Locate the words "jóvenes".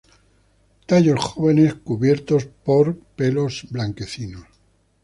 1.23-1.75